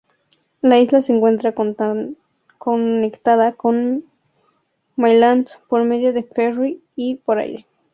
[0.63, 1.53] La isla se encuentra
[2.57, 4.03] conectada con
[4.95, 7.67] Mainland por medio de ferry y por aire.